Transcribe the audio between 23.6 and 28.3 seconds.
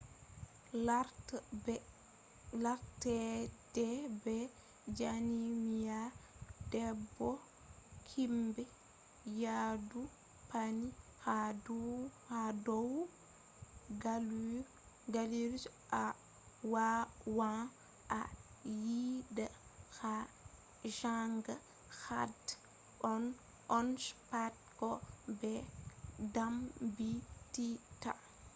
on je pat ko be dambittita